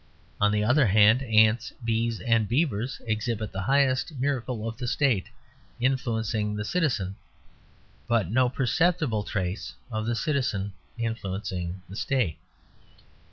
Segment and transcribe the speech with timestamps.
[0.39, 5.27] On the other hand, ants, bees, and beavers exhibit the highest miracle of the State
[5.79, 7.15] influencing the citizen;
[8.07, 12.39] but no perceptible trace of the citizen influencing the State.